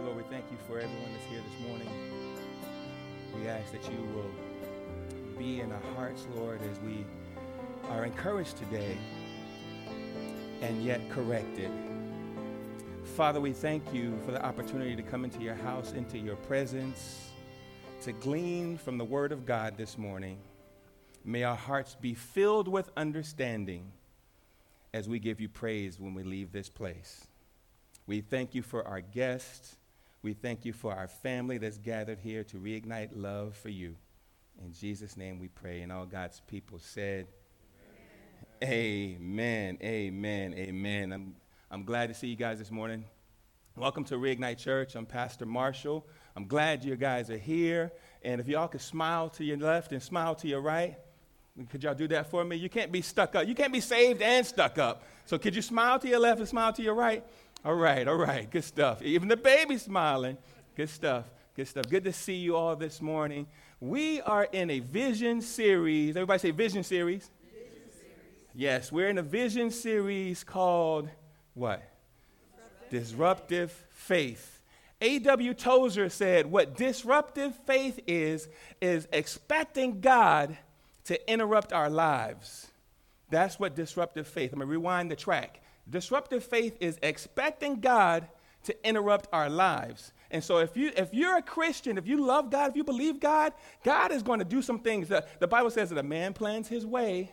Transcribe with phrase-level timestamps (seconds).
[0.00, 1.88] Dear Lord, we thank you for everyone that's here this morning.
[3.36, 7.04] We ask that you will be in our hearts, Lord, as we
[7.90, 8.96] are encouraged today
[10.62, 11.70] and yet corrected.
[13.14, 17.32] Father, we thank you for the opportunity to come into your house, into your presence,
[18.00, 20.38] to glean from the word of God this morning.
[21.26, 23.92] May our hearts be filled with understanding
[24.94, 27.26] as we give you praise when we leave this place.
[28.06, 29.76] We thank you for our guests.
[30.22, 33.96] We thank you for our family that's gathered here to reignite love for you.
[34.62, 35.80] In Jesus' name we pray.
[35.80, 37.26] And all God's people said,
[38.62, 41.12] Amen, amen, amen.
[41.14, 41.34] I'm,
[41.70, 43.04] I'm glad to see you guys this morning.
[43.76, 44.94] Welcome to Reignite Church.
[44.94, 46.06] I'm Pastor Marshall.
[46.36, 47.90] I'm glad you guys are here.
[48.20, 50.98] And if y'all could smile to your left and smile to your right,
[51.70, 52.56] could y'all do that for me?
[52.56, 53.46] You can't be stuck up.
[53.46, 55.02] You can't be saved and stuck up.
[55.24, 57.24] So could you smile to your left and smile to your right?
[57.62, 59.02] All right, all right, good stuff.
[59.02, 60.38] Even the baby's smiling.
[60.76, 61.86] Good stuff, good stuff.
[61.90, 63.46] Good to see you all this morning.
[63.80, 66.16] We are in a vision series.
[66.16, 67.28] Everybody say vision series.
[67.52, 68.14] Vision series.
[68.54, 71.10] Yes, we're in a vision series called
[71.52, 71.82] what?
[72.88, 74.60] Disruptive, disruptive faith.
[75.02, 75.52] A.W.
[75.52, 78.48] Tozer said, What disruptive faith is,
[78.80, 80.56] is expecting God
[81.04, 82.68] to interrupt our lives.
[83.28, 84.52] That's what disruptive faith.
[84.54, 85.60] I'm going to rewind the track.
[85.90, 88.28] Disruptive faith is expecting God
[88.64, 90.12] to interrupt our lives.
[90.30, 93.18] And so if you if you're a Christian, if you love God, if you believe
[93.18, 93.52] God,
[93.82, 95.08] God is going to do some things.
[95.08, 97.32] That, the Bible says that a man plans his way,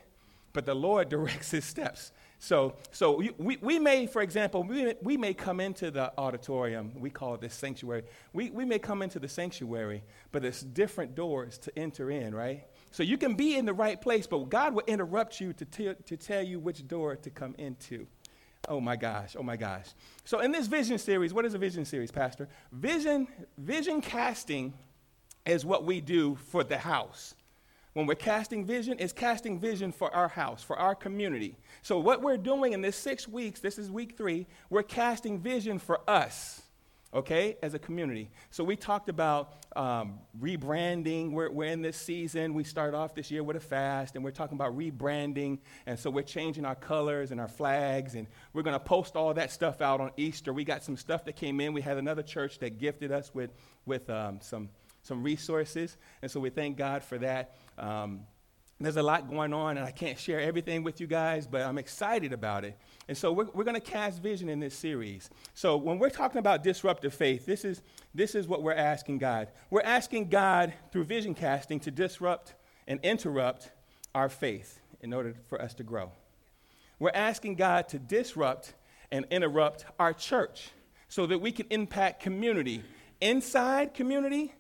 [0.53, 2.11] but the Lord directs his steps.
[2.39, 6.91] So, so we, we may, for example, we, we may come into the auditorium.
[6.95, 8.03] We call it the sanctuary.
[8.31, 12.67] We, we may come into the sanctuary, but it's different doors to enter in, right?
[12.91, 16.17] So you can be in the right place, but God will interrupt you to, to
[16.17, 18.05] tell you which door to come into.
[18.67, 19.85] Oh my gosh, oh my gosh.
[20.25, 22.49] So in this vision series, what is a vision series, Pastor?
[22.71, 24.73] Vision, vision casting
[25.45, 27.33] is what we do for the house.
[27.93, 31.55] When we're casting vision, it's casting vision for our house, for our community.
[31.81, 35.79] So what we're doing in this six weeks, this is week three, we're casting vision
[35.79, 36.61] for us
[37.13, 38.29] okay, as a community.
[38.49, 41.31] So we talked about um, rebranding.
[41.31, 42.53] We're, we're in this season.
[42.53, 45.59] We started off this year with a fast, and we're talking about rebranding.
[45.85, 49.33] And so we're changing our colors and our flags, and we're going to post all
[49.33, 50.53] that stuff out on Easter.
[50.53, 51.73] We got some stuff that came in.
[51.73, 53.51] We had another church that gifted us with,
[53.85, 54.69] with um, some,
[55.01, 57.55] some resources, and so we thank God for that.
[57.77, 58.21] Um,
[58.79, 61.79] there's a lot going on, and I can't share everything with you guys, but I'm
[61.79, 62.77] excited about it.
[63.07, 65.31] And so we're, we're going to cast vision in this series.
[65.55, 67.81] So when we're talking about disruptive faith, this is,
[68.13, 69.47] this is what we're asking God.
[69.71, 72.53] We're asking God through vision casting to disrupt
[72.87, 73.71] and interrupt
[74.13, 76.11] our faith in order for us to grow.
[76.99, 78.73] We're asking God to disrupt
[79.11, 80.69] and interrupt our church
[81.09, 82.83] so that we can impact community,
[83.21, 84.53] inside community,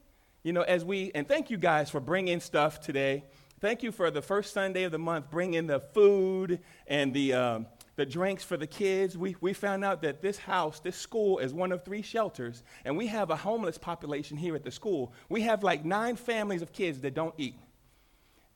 [0.43, 3.25] you know, as we, and thank you guys for bringing stuff today.
[3.59, 7.65] Thank you for the first Sunday of the month, bringing the food and the, um,
[7.95, 9.17] the drinks for the kids.
[9.17, 12.95] We, we found out that this house, this school, is one of three shelters, and
[12.95, 15.11] we have a homeless population here at the school.
[15.27, 17.55] We have like nine families of kids that don't eat.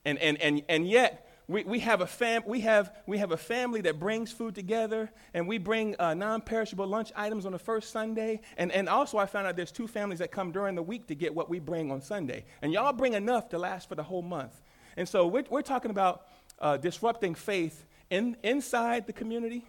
[0.06, 3.38] And, and, and, and yet, we, we, have a fam- we, have, we have a
[3.38, 7.60] family that brings food together, and we bring uh, non perishable lunch items on the
[7.60, 8.42] first Sunday.
[8.56, 11.16] And, and also, I found out there's two families that come during the week to
[11.16, 12.46] get what we bring on Sunday.
[12.62, 14.62] And y'all bring enough to last for the whole month.
[14.98, 16.28] And so, we're, we're talking about
[16.60, 19.66] uh, disrupting faith in, inside the community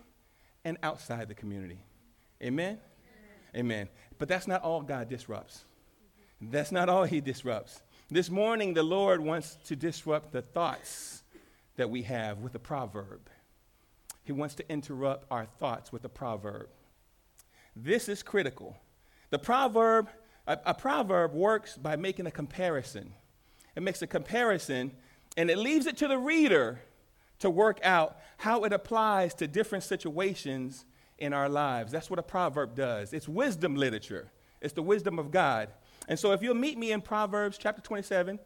[0.65, 1.79] and outside the community.
[2.43, 2.79] Amen?
[3.55, 3.65] Amen?
[3.65, 3.89] Amen.
[4.19, 5.65] But that's not all God disrupts.
[6.41, 7.83] That's not all He disrupts.
[8.11, 11.23] This morning, the Lord wants to disrupt the thoughts
[11.77, 13.31] that we have with a proverb.
[14.25, 16.69] He wants to interrupt our thoughts with a proverb.
[17.75, 18.77] This is critical.
[19.31, 20.09] The proverb,
[20.47, 23.15] a, a proverb works by making a comparison.
[23.75, 24.93] It makes a comparison
[25.37, 26.81] and it leaves it to the reader
[27.39, 30.85] to work out how it applies to different situations
[31.19, 31.93] in our lives.
[31.93, 33.13] That's what a proverb does.
[33.13, 34.31] It's wisdom literature,
[34.61, 35.69] it's the wisdom of God.
[36.09, 38.39] And so if you'll meet me in Proverbs chapter 27,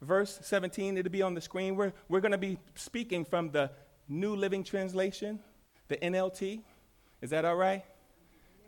[0.00, 1.74] verse 17, it'll be on the screen.
[1.74, 3.70] We're, we're going to be speaking from the
[4.08, 5.40] New Living Translation,
[5.88, 6.60] the NLT.
[7.20, 7.84] Is that all right?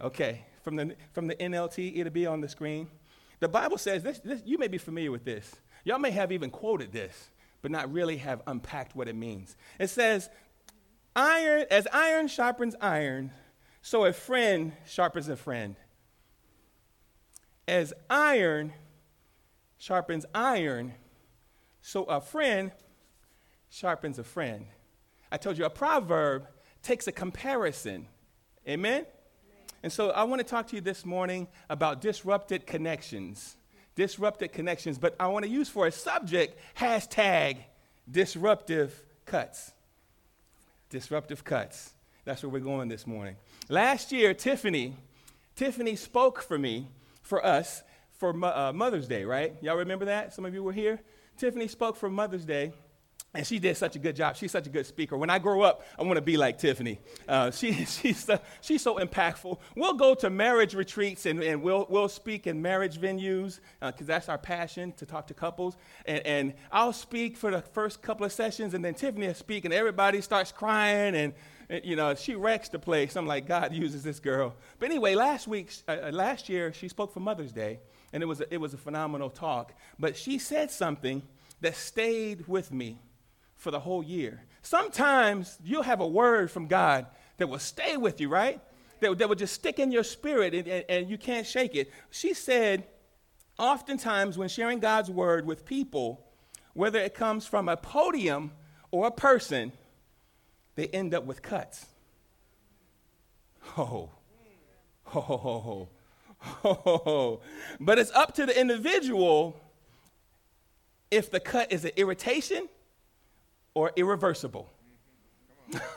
[0.01, 0.45] Okay.
[0.63, 2.89] From the, from the NLT, it'll be on the screen.
[3.41, 5.55] The Bible says this, this, you may be familiar with this.
[5.85, 7.31] Y'all may have even quoted this
[7.63, 9.57] but not really have unpacked what it means.
[9.79, 10.29] It says,
[11.17, 13.31] iron, as iron sharpens iron,
[13.81, 15.77] so a friend sharpens a friend.
[17.67, 18.73] As iron
[19.79, 20.95] sharpens iron,
[21.81, 22.73] so a friend
[23.71, 24.67] sharpens a friend.
[25.31, 26.47] I told you a proverb
[26.83, 28.07] takes a comparison.
[28.69, 29.07] Amen?
[29.83, 33.57] And so I want to talk to you this morning about disrupted connections.
[33.95, 37.59] Disrupted connections, but I want to use for a subject hashtag
[38.11, 39.73] disruptive cuts.
[40.89, 41.93] Disruptive cuts.
[42.25, 43.37] That's where we're going this morning.
[43.69, 44.97] Last year, Tiffany,
[45.57, 46.89] Tiffany spoke for me,
[47.23, 49.55] for us, for uh, Mother's Day, right?
[49.61, 50.33] Y'all remember that?
[50.33, 51.01] Some of you were here.
[51.37, 52.73] Tiffany spoke for Mother's Day.
[53.35, 54.37] And she did such a good job.
[54.37, 55.17] She's such a good speaker.
[55.17, 57.01] When I grow up, I want to be like Tiffany.
[57.27, 58.29] Uh, she, she's,
[58.61, 59.59] she's so impactful.
[59.75, 64.13] We'll go to marriage retreats and, and we'll, we'll speak in marriage venues because uh,
[64.13, 65.79] that's our passion to talk to couples.
[66.05, 69.65] And, and I'll speak for the first couple of sessions, and then Tiffany will speak,
[69.65, 71.33] and everybody starts crying, and,
[71.71, 73.17] and you know she wrecks the place.
[73.17, 74.55] I'm like, God uses this girl.
[74.79, 77.81] But anyway, last week, uh, uh, last year, she spoke for Mother's Day,
[78.13, 79.73] and it was a, it was a phenomenal talk.
[79.99, 81.23] But she said something
[81.61, 82.99] that stayed with me
[83.63, 84.43] for the whole year.
[84.63, 87.07] Sometimes you'll have a word from God
[87.37, 88.61] that will stay with you, right?
[88.99, 91.93] That, that will just stick in your spirit and, and, and you can't shake it.
[92.11, 92.85] She said,
[93.59, 96.27] oftentimes when sharing God's word with people,
[96.75, 98.51] whether it comes from a podium
[98.91, 99.71] or a person,
[100.75, 101.87] they end up with cuts.
[103.79, 104.11] Oh,
[105.15, 105.89] oh, oh,
[106.65, 107.41] oh, oh.
[107.79, 109.57] But it's up to the individual
[111.13, 112.69] if the cut is an irritation
[113.75, 114.71] or irreversible.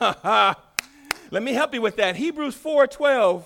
[0.00, 2.16] Let me help you with that.
[2.16, 3.44] Hebrews 4:12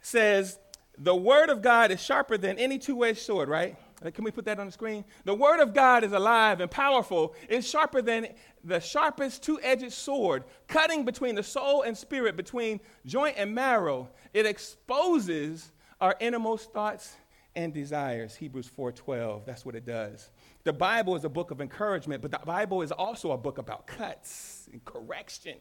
[0.00, 0.58] says,
[0.98, 3.76] "The word of God is sharper than any two-edged sword," right?
[4.04, 5.04] Uh, can we put that on the screen?
[5.24, 7.34] The word of God is alive and powerful.
[7.48, 8.28] It's sharper than
[8.64, 14.08] the sharpest two-edged sword, cutting between the soul and spirit, between joint and marrow.
[14.34, 15.70] It exposes
[16.00, 17.14] our innermost thoughts
[17.54, 18.34] and desires.
[18.34, 19.44] Hebrews 4:12.
[19.44, 20.30] That's what it does.
[20.64, 23.86] The Bible is a book of encouragement, but the Bible is also a book about
[23.86, 25.56] cuts and correction.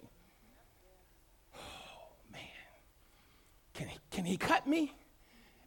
[1.55, 1.59] Oh,
[2.31, 2.41] man.
[3.73, 4.93] Can he, can he cut me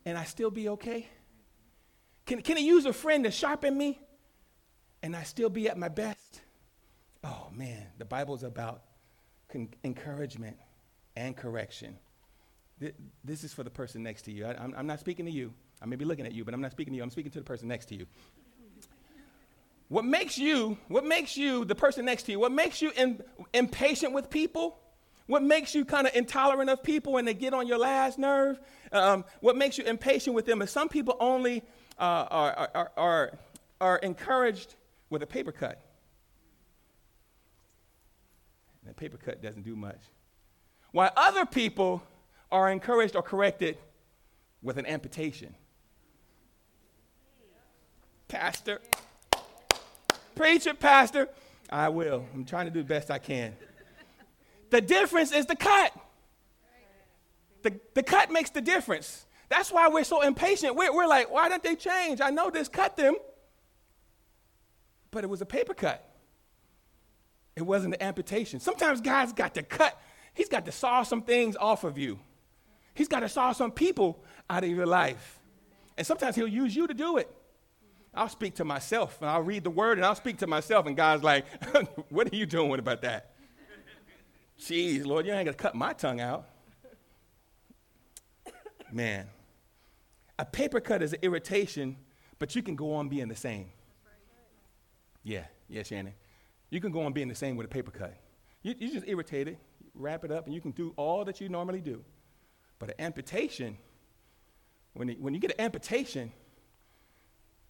[0.04, 1.08] and I still be okay?
[2.26, 4.00] Can, can he use a friend to sharpen me
[5.02, 6.40] and I still be at my best?
[7.24, 7.88] Oh, man.
[7.98, 8.82] The Bible is about
[9.50, 10.56] con- encouragement
[11.16, 11.98] and correction.
[12.78, 12.94] Th-
[13.24, 14.46] this is for the person next to you.
[14.46, 15.52] I, I'm, I'm not speaking to you.
[15.82, 17.02] I may be looking at you, but I'm not speaking to you.
[17.02, 18.06] I'm speaking to the person next to you.
[19.94, 23.22] What makes you, what makes you, the person next to you, what makes you in,
[23.52, 24.76] impatient with people?
[25.26, 28.58] What makes you kind of intolerant of people and they get on your last nerve?
[28.90, 31.62] Um, what makes you impatient with them is some people only
[31.96, 33.38] uh, are, are, are,
[33.80, 34.74] are encouraged
[35.10, 35.80] with a paper cut.
[38.82, 40.00] And a paper cut doesn't do much.
[40.90, 42.02] While other people
[42.50, 43.78] are encouraged or corrected
[44.60, 45.54] with an amputation.
[48.26, 48.80] Pastor,
[50.34, 51.28] Preach it, Pastor.
[51.70, 52.26] I will.
[52.34, 53.54] I'm trying to do the best I can.
[54.70, 55.92] The difference is the cut.
[57.62, 59.26] The, the cut makes the difference.
[59.48, 60.74] That's why we're so impatient.
[60.76, 62.20] We're, we're like, why don't they change?
[62.20, 63.14] I know this cut them,
[65.10, 66.04] but it was a paper cut.
[67.56, 68.58] It wasn't an amputation.
[68.60, 70.00] Sometimes God's got to cut,
[70.34, 72.18] He's got to saw some things off of you.
[72.94, 75.38] He's got to saw some people out of your life.
[75.96, 77.30] And sometimes He'll use you to do it.
[78.16, 80.96] I'll speak to myself and I'll read the word and I'll speak to myself, and
[80.96, 81.46] God's like,
[82.10, 83.34] What are you doing about that?
[84.58, 86.46] Jeez, Lord, you ain't gonna cut my tongue out.
[88.92, 89.26] Man,
[90.38, 91.96] a paper cut is an irritation,
[92.38, 93.70] but you can go on being the same.
[95.24, 96.14] Yeah, yeah, Shannon.
[96.70, 98.14] You can go on being the same with a paper cut.
[98.62, 99.58] You, you just irritate it,
[99.94, 102.04] wrap it up, and you can do all that you normally do.
[102.78, 103.76] But an amputation,
[104.92, 106.32] when, it, when you get an amputation,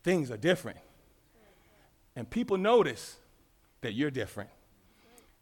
[0.05, 0.79] things are different.
[2.15, 3.17] And people notice
[3.81, 4.51] that you're different.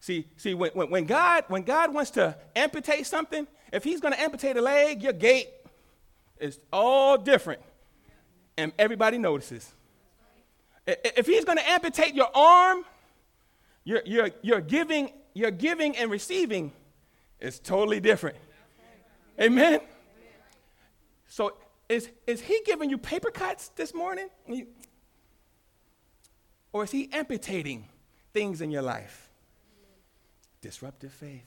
[0.01, 4.15] See, see when, when, when, God, when God wants to amputate something, if he's going
[4.15, 5.49] to amputate a leg, your gait
[6.41, 7.61] is all different.
[8.57, 9.71] And everybody notices.
[10.87, 12.85] If he's going to amputate your arm,
[13.85, 16.73] your, your, your, giving, your giving and receiving
[17.39, 18.37] is totally different.
[19.41, 19.81] Amen?
[21.29, 21.55] So
[21.93, 24.29] is, is he giving you paper cuts this morning?
[26.73, 27.87] Or is he amputating
[28.33, 29.31] things in your life?
[30.63, 31.47] Disruptive faith,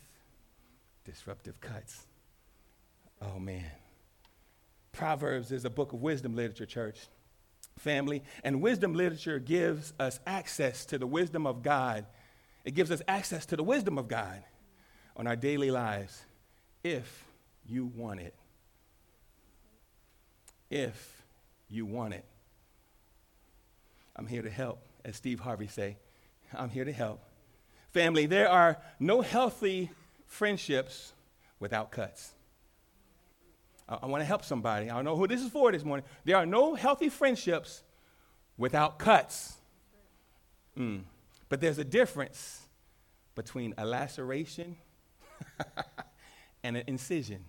[1.04, 2.06] disruptive cuts.
[3.22, 3.72] Oh, man.
[4.92, 7.08] Proverbs is a book of wisdom literature, church,
[7.80, 8.24] family.
[8.44, 12.06] And wisdom literature gives us access to the wisdom of God.
[12.64, 14.44] It gives us access to the wisdom of God
[15.18, 16.24] on our daily lives
[16.84, 17.26] if
[17.66, 18.36] you want it
[20.70, 21.24] if
[21.70, 22.26] you want it.
[24.16, 25.98] I'm here to help, as Steve Harvey say.
[26.54, 27.22] I'm here to help.
[27.92, 29.92] Family, there are no healthy
[30.28, 31.14] friendships
[31.60, 32.32] without cuts.
[33.88, 34.90] I, I want to help somebody.
[34.90, 36.06] I don't know who this is for this morning.
[36.24, 37.84] There are no healthy friendships
[38.58, 39.56] without cuts.
[40.78, 41.04] Mm.
[41.50, 42.62] But there's a difference
[43.34, 44.78] between a laceration
[46.64, 47.46] and an incision.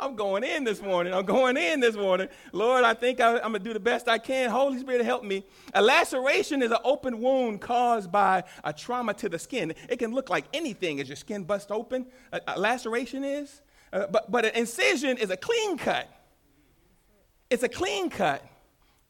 [0.00, 1.12] I'm going in this morning.
[1.12, 2.28] I'm going in this morning.
[2.52, 4.48] Lord, I think I, am going to do the best I can.
[4.48, 5.44] Holy Spirit, help me.
[5.74, 9.74] A laceration is an open wound caused by a trauma to the skin.
[9.90, 12.06] It can look like anything as your skin busts open.
[12.32, 13.60] A, a laceration is.
[13.92, 16.08] Uh, but, but an incision is a clean cut.
[17.50, 18.42] It's a clean cut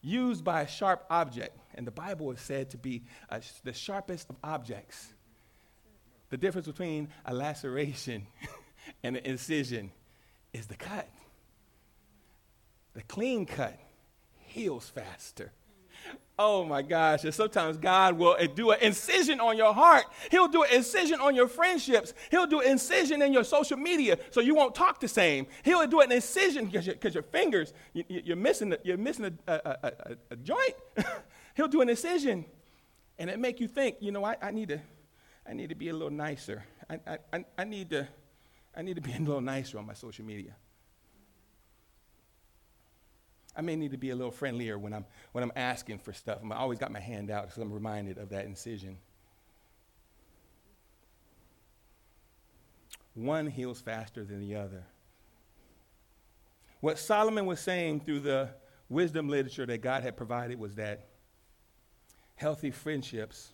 [0.01, 1.57] used by a sharp object.
[1.75, 5.13] And the Bible is said to be a, the sharpest of objects.
[6.31, 8.27] The difference between a laceration
[9.03, 9.91] and an incision
[10.53, 11.07] is the cut.
[12.93, 13.77] The clean cut
[14.47, 15.51] heals faster.
[16.37, 17.23] Oh my gosh.
[17.23, 20.05] And sometimes God will eh, do an incision on your heart.
[20.31, 22.15] He'll do an incision on your friendships.
[22.31, 25.45] He'll do an incision in your social media so you won't talk the same.
[25.63, 29.77] He'll do an incision because your, your, fingers, you, are missing, you're missing a, a,
[29.83, 30.73] a, a joint.
[31.55, 32.45] He'll do an incision
[33.19, 34.81] and it make you think, you know, I, I, need, to,
[35.47, 36.63] I need to be a little nicer.
[36.89, 38.07] I, I, I, need to,
[38.75, 40.55] I need to be a little nicer on my social media.
[43.55, 46.39] I may need to be a little friendlier when I'm, when I'm asking for stuff.
[46.49, 48.97] I always got my hand out because I'm reminded of that incision.
[53.13, 54.83] One heals faster than the other.
[56.79, 58.49] What Solomon was saying through the
[58.89, 61.07] wisdom literature that God had provided was that
[62.35, 63.51] healthy friendships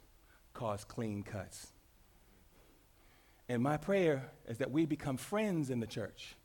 [0.54, 1.68] cause clean cuts.
[3.50, 6.36] And my prayer is that we become friends in the church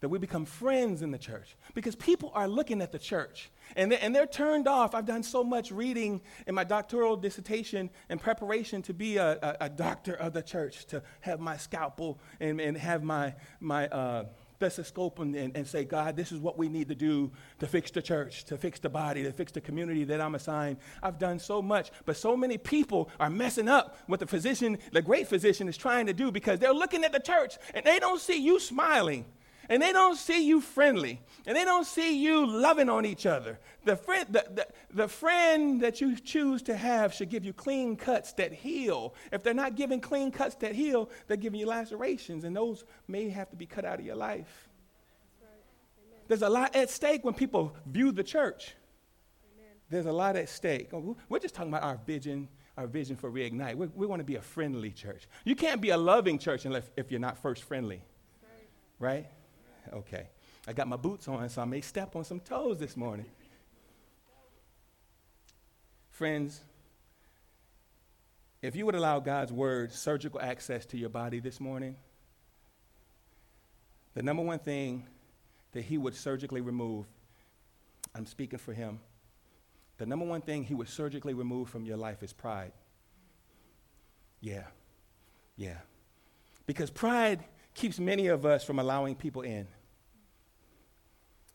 [0.00, 3.92] that we become friends in the church because people are looking at the church and,
[3.92, 4.94] they, and they're turned off.
[4.94, 9.56] I've done so much reading in my doctoral dissertation in preparation to be a, a,
[9.66, 14.24] a doctor of the church, to have my scalpel and, and have my, my uh,
[14.60, 17.90] stethoscope and, and, and say, God, this is what we need to do to fix
[17.90, 20.76] the church, to fix the body, to fix the community that I'm assigned.
[21.02, 25.00] I've done so much, but so many people are messing up what the physician, the
[25.00, 28.20] great physician, is trying to do because they're looking at the church and they don't
[28.20, 29.24] see you smiling
[29.70, 33.58] and they don't see you friendly and they don't see you loving on each other.
[33.84, 37.96] The friend, the, the, the, friend that you choose to have should give you clean
[37.96, 39.14] cuts that heal.
[39.32, 43.30] If they're not giving clean cuts that heal, they're giving you lacerations, and those may
[43.30, 44.68] have to be cut out of your life.
[46.26, 48.74] There's a lot at stake when people view the church.
[49.54, 49.72] Amen.
[49.88, 50.90] There's a lot at stake.
[50.92, 53.76] Oh, we're just talking about our vision, our vision for Reignite.
[53.76, 55.26] We, we want to be a friendly church.
[55.44, 58.02] You can't be a loving church unless if you're not first friendly,
[59.00, 59.14] right?
[59.14, 59.26] right?
[59.92, 60.26] Okay.
[60.68, 63.26] I got my boots on, so I may step on some toes this morning.
[66.10, 66.60] Friends,
[68.62, 71.96] if you would allow God's word surgical access to your body this morning,
[74.14, 75.06] the number one thing
[75.72, 77.06] that He would surgically remove,
[78.14, 79.00] I'm speaking for Him,
[79.96, 82.72] the number one thing He would surgically remove from your life is pride.
[84.42, 84.64] Yeah,
[85.56, 85.78] yeah.
[86.66, 87.40] Because pride
[87.74, 89.66] keeps many of us from allowing people in.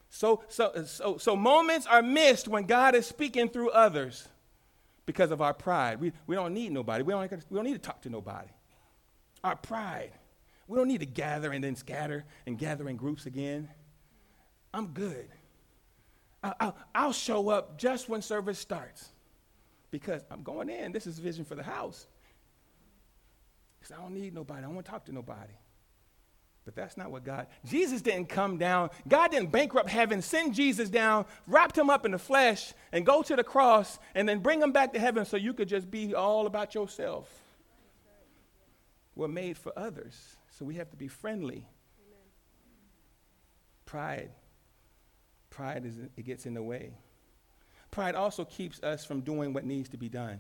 [0.09, 4.27] So, so, so, so moments are missed when God is speaking through others
[5.05, 5.99] because of our pride.
[5.99, 7.03] We, we don't need nobody.
[7.03, 8.47] We don't, we don't need to talk to nobody.
[9.43, 10.11] Our pride.
[10.67, 13.69] We don't need to gather and then scatter and gather in groups again.
[14.73, 15.27] I'm good.
[16.41, 19.09] I'll, I'll, show up just when service starts
[19.89, 20.91] because I'm going in.
[20.91, 22.07] This is vision for the house.
[23.79, 24.59] Because I don't need nobody.
[24.59, 25.53] I don't want to talk to nobody.
[26.65, 28.89] But that's not what God, Jesus didn't come down.
[29.07, 33.21] God didn't bankrupt heaven, send Jesus down, wrapped him up in the flesh, and go
[33.21, 36.15] to the cross, and then bring him back to heaven so you could just be
[36.15, 37.29] all about yourself.
[39.15, 41.67] We're made for others, so we have to be friendly.
[43.85, 44.31] Pride.
[45.51, 46.97] Pride, is, it gets in the way.
[47.91, 50.39] Pride also keeps us from doing what needs to be done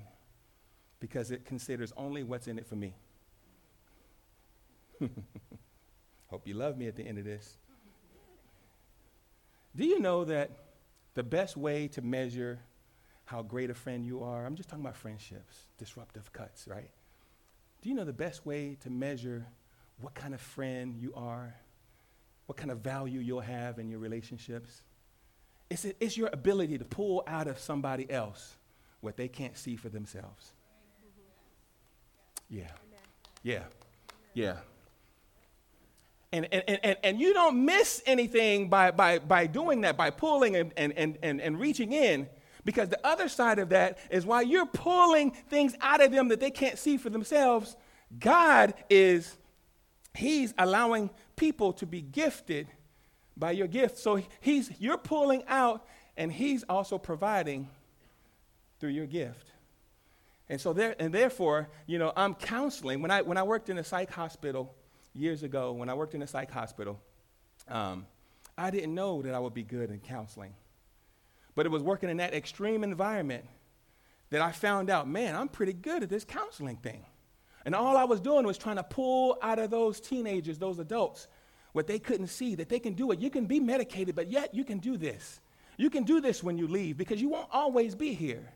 [0.99, 2.95] because it considers only what's in it for me.
[6.35, 7.55] Hope you love me at the end of this.
[9.73, 10.51] Do you know that
[11.13, 12.59] the best way to measure
[13.23, 16.89] how great a friend you are, I'm just talking about friendships, disruptive cuts, right?
[17.81, 19.47] Do you know the best way to measure
[20.01, 21.55] what kind of friend you are,
[22.47, 24.83] what kind of value you'll have in your relationships?
[25.69, 28.57] It's, it's your ability to pull out of somebody else
[28.99, 30.51] what they can't see for themselves.
[32.49, 32.71] Yeah.
[33.41, 33.63] Yeah.
[34.33, 34.57] Yeah.
[36.31, 40.55] And, and, and, and you don't miss anything by, by, by doing that, by pulling
[40.55, 42.27] and, and, and, and reaching in.
[42.65, 46.39] Because the other side of that is while you're pulling things out of them that
[46.39, 47.77] they can't see for themselves,
[48.19, 49.37] God is,
[50.15, 52.67] He's allowing people to be gifted
[53.37, 53.97] by your gift.
[53.97, 55.85] So he's you're pulling out
[56.17, 57.69] and he's also providing
[58.79, 59.51] through your gift.
[60.47, 63.01] And so there and therefore, you know, I'm counseling.
[63.01, 64.73] When I when I worked in a psych hospital
[65.15, 66.99] years ago, when I worked in a psych hospital,
[67.67, 68.05] um,
[68.57, 70.53] I didn't know that I would be good in counseling.
[71.55, 73.45] But it was working in that extreme environment
[74.29, 77.05] that I found out, man, I'm pretty good at this counseling thing.
[77.65, 81.27] And all I was doing was trying to pull out of those teenagers, those adults,
[81.71, 83.19] what they couldn't see, that they can do it.
[83.19, 85.39] You can be medicated, but yet you can do this.
[85.77, 88.51] You can do this when you leave because you won't always be here.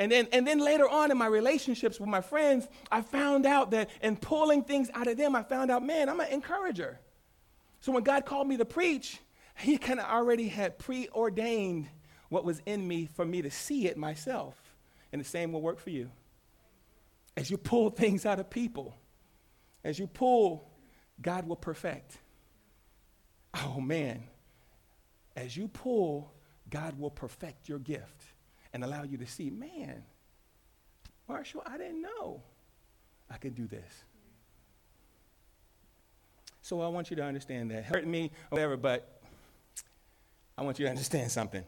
[0.00, 3.72] And then, and then later on in my relationships with my friends, I found out
[3.72, 6.98] that in pulling things out of them, I found out, man, I'm an encourager.
[7.80, 9.18] So when God called me to preach,
[9.58, 11.86] He kind of already had preordained
[12.30, 14.56] what was in me for me to see it myself.
[15.12, 16.10] And the same will work for you.
[17.36, 18.96] As you pull things out of people,
[19.84, 20.66] as you pull,
[21.20, 22.16] God will perfect.
[23.52, 24.22] Oh man,
[25.36, 26.32] as you pull,
[26.70, 28.19] God will perfect your gift
[28.72, 30.02] and allow you to see, man,
[31.28, 32.42] Marshall, I didn't know
[33.30, 34.04] I could do this.
[36.62, 37.84] So I want you to understand that.
[37.84, 39.20] Hurt me, whatever, but
[40.56, 41.64] I want you to understand something.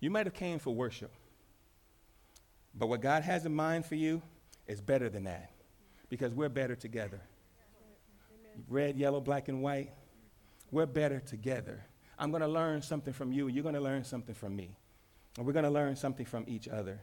[0.00, 1.12] You might have came for worship,
[2.74, 4.20] but what God has in mind for you
[4.66, 5.50] is better than that
[6.08, 7.20] because we're better together.
[8.68, 9.92] Red, yellow, black, and white,
[10.70, 11.84] we're better together.
[12.18, 14.76] I'm going to learn something from you, and you're going to learn something from me.
[15.38, 17.00] We're going to learn something from each other.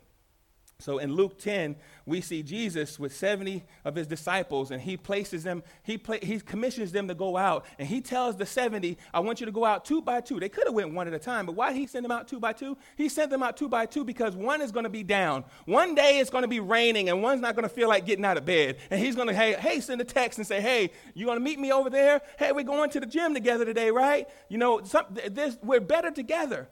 [0.80, 5.44] So in Luke 10, we see Jesus with 70 of his disciples, and he places
[5.44, 9.22] them, he, pla- he commissions them to go out, and he tells the 70, I
[9.22, 10.42] want you to go out two by two.
[10.42, 12.28] They could have went one at a time, but why did he send them out
[12.28, 12.76] two by two?
[12.98, 15.46] He sent them out two by two because one is going to be down.
[15.66, 18.26] One day it's going to be raining, and one's not going to feel like getting
[18.26, 18.78] out of bed.
[18.90, 21.44] And he's going to, hey, hey, send a text and say, hey, you going to
[21.44, 22.22] meet me over there?
[22.38, 24.28] Hey, we're going to the gym together today, right?
[24.50, 26.68] You know, some, this, we're better together.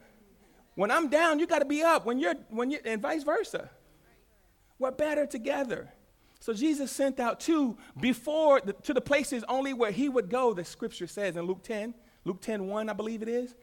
[0.76, 2.06] When I'm down, you got to be up.
[2.06, 3.70] When you're, when you, and vice versa.
[4.80, 5.92] We're better together.
[6.40, 10.54] So Jesus sent out two before the, to the places only where he would go,
[10.54, 11.94] the scripture says in Luke 10,
[12.26, 13.54] Luke 10 1, I believe it is.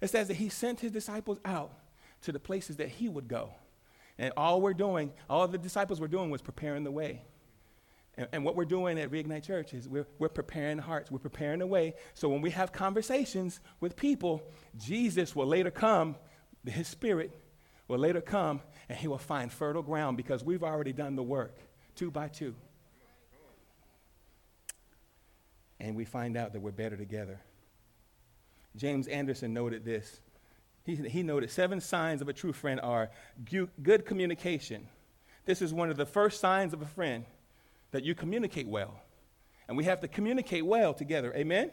[0.00, 1.72] It says that he sent his disciples out
[2.22, 3.50] to the places that he would go.
[4.18, 7.22] And all we're doing, all the disciples were doing was preparing the way.
[8.16, 11.60] And, and what we're doing at Reignite Church is we're, we're preparing hearts, we're preparing
[11.60, 11.94] the way.
[12.14, 14.42] So when we have conversations with people,
[14.76, 16.16] Jesus will later come,
[16.70, 17.30] his spirit
[17.88, 21.58] will later come and he will find fertile ground because we've already done the work
[21.94, 22.54] two by two.
[25.80, 27.40] And we find out that we're better together.
[28.76, 30.20] James Anderson noted this.
[30.84, 33.10] He, he noted seven signs of a true friend are
[33.82, 34.88] good communication.
[35.44, 37.24] This is one of the first signs of a friend
[37.90, 39.00] that you communicate well.
[39.66, 41.32] And we have to communicate well together.
[41.34, 41.70] Amen?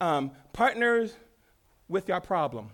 [0.00, 1.14] Um, partners
[1.88, 2.70] with your problem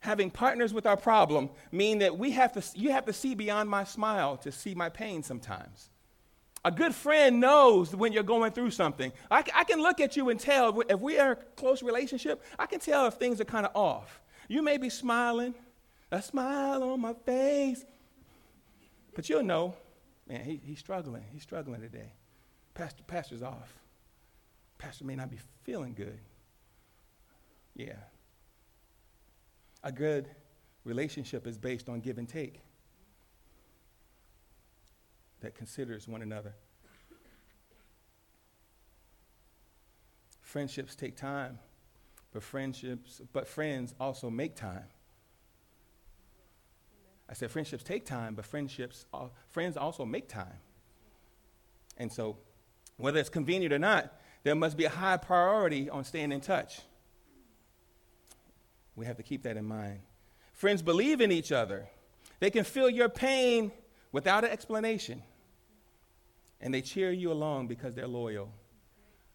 [0.00, 3.68] having partners with our problem mean that we have to, you have to see beyond
[3.68, 5.90] my smile to see my pain sometimes.
[6.64, 9.12] A good friend knows when you're going through something.
[9.30, 12.66] I, I can look at you and tell, if we are a close relationship, I
[12.66, 14.20] can tell if things are kind of off.
[14.48, 15.54] You may be smiling,
[16.10, 17.84] a smile on my face,
[19.14, 19.74] but you'll know,
[20.28, 21.24] man, he, he's struggling.
[21.32, 22.12] He's struggling today.
[22.74, 23.74] Pastor, pastor's off.
[24.76, 26.18] Pastor may not be feeling good.
[27.74, 27.96] Yeah,
[29.82, 30.28] a good
[30.84, 32.60] relationship is based on give and take
[35.40, 36.54] that considers one another.
[40.42, 41.58] Friendships take time,
[42.32, 44.84] but friendships, but friends also make time.
[47.28, 50.58] I said friendships take time, but friendships, uh, friends also make time.
[51.96, 52.38] And so,
[52.96, 54.12] whether it's convenient or not,
[54.42, 56.80] there must be a high priority on staying in touch.
[59.00, 60.00] We have to keep that in mind.
[60.52, 61.88] Friends believe in each other.
[62.38, 63.72] They can feel your pain
[64.12, 65.22] without an explanation.
[66.60, 68.52] And they cheer you along because they're loyal.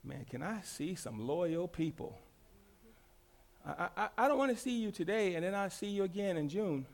[0.03, 2.15] Man, can I see some loyal people?
[3.65, 6.37] I, I, I don't want to see you today and then I'll see you again
[6.37, 6.85] in June.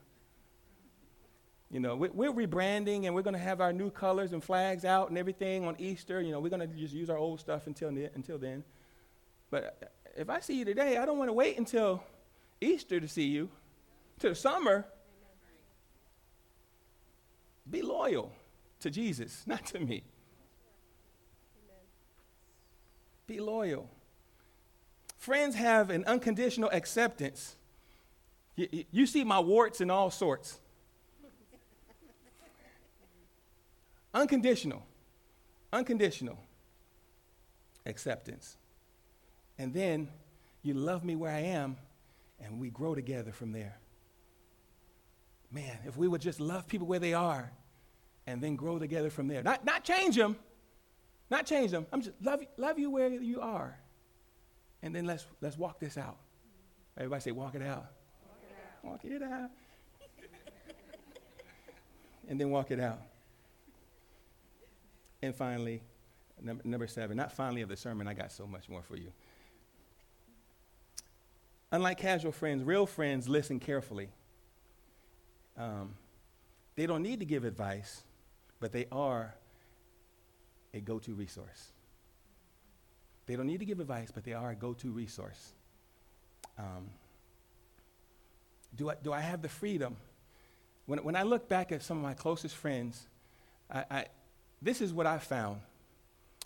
[1.70, 4.86] You know, we're, we're rebranding and we're going to have our new colors and flags
[4.86, 6.22] out and everything on Easter.
[6.22, 8.64] You know, we're going to just use our old stuff until, until then.
[9.50, 12.02] But if I see you today, I don't want to wait until
[12.62, 13.50] Easter to see you,
[14.20, 14.86] to the summer.
[17.70, 18.32] Be loyal
[18.82, 20.04] to Jesus, not to me.
[23.28, 23.90] Be loyal.
[25.18, 27.56] Friends have an unconditional acceptance.
[28.56, 30.60] You, you, see my warts and all sorts.
[34.14, 34.84] Unconditional.
[35.72, 36.38] Unconditional
[37.86, 38.58] acceptance.
[39.58, 40.10] And then
[40.64, 41.78] you love me where I am,
[42.44, 43.78] and we grow together from there.
[45.52, 47.52] Man, if we would just love people where they are
[48.28, 49.44] and then grow together from there.
[49.44, 50.38] Not, not change them,
[51.30, 51.86] not change them.
[51.92, 53.78] I'm just love, love you where you are.
[54.82, 56.18] And then let's, let's walk this out.
[56.98, 57.86] Everybody say, walk it out.
[58.24, 58.84] Walk it out.
[58.84, 59.50] Walk it out.
[62.30, 63.02] and then walk it out.
[65.22, 65.82] And finally,
[66.42, 69.12] number, number seven, not finally of the sermon, I got so much more for you.
[71.72, 74.10] Unlike casual friends, real friends listen carefully.
[75.58, 75.96] Um,
[76.76, 78.04] they don't need to give advice,
[78.60, 79.36] but they are
[80.74, 81.72] a go to resource.
[83.26, 85.54] They don't need to give advice, but they are a go to resource.
[86.58, 86.90] Um,
[88.76, 89.96] do, I, do I have the freedom?
[90.86, 93.08] When, when I look back at some of my closest friends,
[93.70, 94.06] I, I
[94.62, 95.62] this is what I found.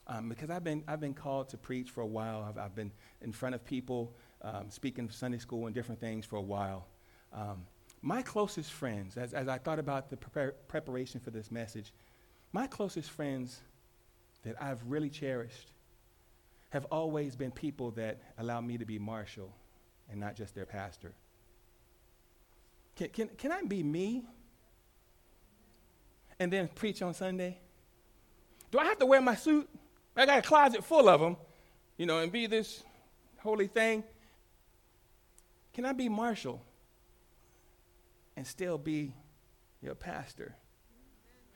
[0.07, 2.45] Um, because I've been, I've been called to preach for a while.
[2.47, 6.25] I've, I've been in front of people, um, speaking of Sunday school and different things
[6.25, 6.87] for a while.
[7.33, 7.65] Um,
[8.01, 11.91] my closest friends, as, as I thought about the prepar- preparation for this message,
[12.53, 13.61] my closest friends
[14.43, 15.71] that I've really cherished
[16.69, 19.51] have always been people that allow me to be Marshall
[20.09, 21.13] and not just their pastor.
[22.95, 24.25] Can, can, can I be me
[26.39, 27.57] and then preach on Sunday?
[28.71, 29.69] Do I have to wear my suit?
[30.15, 31.37] I got a closet full of them,
[31.97, 32.83] you know, and be this
[33.39, 34.03] holy thing.
[35.75, 36.63] Can I be Marshall
[38.37, 39.13] and still be
[39.81, 40.55] your pastor?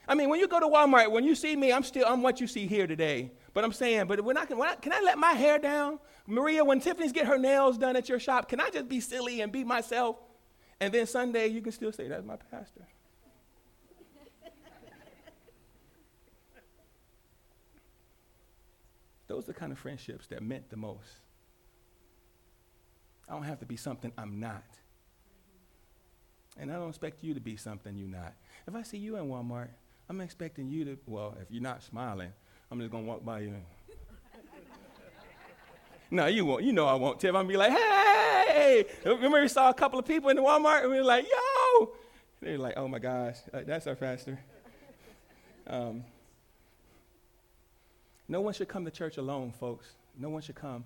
[0.05, 2.41] I mean, when you go to Walmart, when you see me, I'm still I'm what
[2.41, 3.31] you see here today.
[3.53, 5.99] But I'm saying, but when I can, when I, can I let my hair down,
[6.27, 6.65] Maria?
[6.65, 9.53] When Tiffany's get her nails done at your shop, can I just be silly and
[9.53, 10.17] be myself?
[10.81, 12.85] And then Sunday, you can still say that's my pastor.
[19.27, 21.07] Those are the kind of friendships that meant the most.
[23.29, 24.63] I don't have to be something I'm not.
[26.57, 28.33] And I don't expect you to be something you're not.
[28.67, 29.69] If I see you in Walmart,
[30.09, 32.33] I'm expecting you to, well, if you're not smiling,
[32.71, 33.53] I'm just going to walk by you.
[36.11, 36.63] no, you won't.
[36.63, 37.29] You know I won't, Tiff.
[37.29, 38.85] I'm going to be like, hey!
[39.05, 41.91] Remember we saw a couple of people in the Walmart and we were like, yo!
[42.41, 44.39] They're like, oh my gosh, uh, that's our pastor.
[45.67, 46.03] Um,
[48.27, 49.85] no one should come to church alone, folks.
[50.17, 50.83] No one should come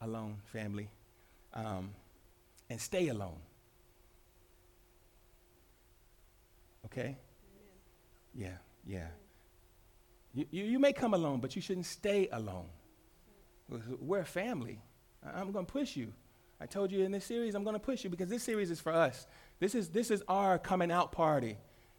[0.00, 0.88] alone, family,
[1.54, 1.90] um,
[2.68, 3.38] and stay alone.
[6.86, 7.16] Okay?
[8.34, 8.48] Yeah,
[8.86, 9.06] yeah.
[10.34, 12.66] You, you, you, may come alone, but you shouldn't stay alone.
[14.00, 14.80] We're a family.
[15.24, 16.12] I'm going to push you.
[16.60, 18.80] I told you in this series, I'm going to push you because this series is
[18.80, 19.26] for us.
[19.58, 21.56] This is, this is our coming out party.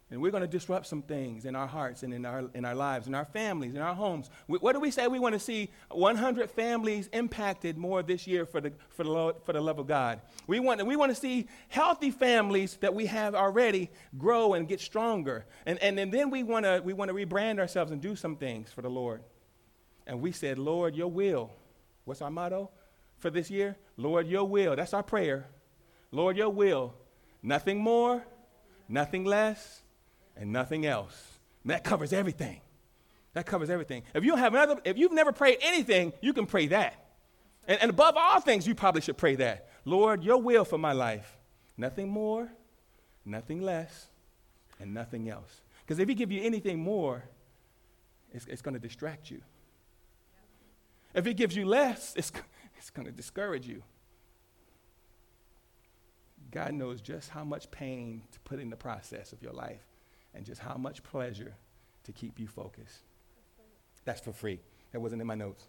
[0.08, 2.76] And we're going to disrupt some things in our hearts and in our, in our
[2.76, 4.30] lives, in our families, in our homes.
[4.46, 5.08] We, what do we say?
[5.08, 9.52] We want to see 100 families impacted more this year for the, for the, for
[9.52, 10.20] the love of God.
[10.46, 14.80] We want, we want to see healthy families that we have already grow and get
[14.80, 15.44] stronger.
[15.66, 18.36] And, and, and then we want to we want to rebrand ourselves and do some
[18.36, 19.24] things for the Lord.
[20.06, 21.50] And we said, Lord, your will.
[22.04, 22.70] What's our motto
[23.18, 23.76] for this year?
[23.96, 24.76] Lord, your will.
[24.76, 25.48] That's our prayer.
[26.12, 26.94] Lord, your will.
[27.42, 28.24] Nothing more,
[28.88, 29.82] nothing less
[30.36, 31.38] and nothing else.
[31.62, 32.60] And that covers everything.
[33.32, 34.02] That covers everything.
[34.14, 36.94] If you have another, if you've never prayed anything, you can pray that.
[37.68, 39.68] And, and above all things, you probably should pray that.
[39.84, 41.36] Lord, your will for my life.
[41.76, 42.50] Nothing more,
[43.24, 44.06] nothing less,
[44.80, 45.60] and nothing else.
[45.84, 47.24] Because if he give you anything more,
[48.32, 49.42] it's, it's going to distract you.
[51.14, 52.32] If he gives you less, it's,
[52.78, 53.82] it's going to discourage you.
[56.50, 59.84] God knows just how much pain to put in the process of your life
[60.36, 61.54] and just how much pleasure
[62.04, 63.00] to keep you focused.
[64.04, 64.60] That's for free.
[64.92, 65.66] That wasn't in my notes.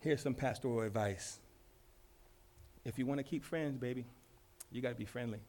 [0.00, 1.38] Here's some pastoral advice.
[2.84, 4.04] If you want to keep friends, baby,
[4.70, 5.40] you got to be friendly.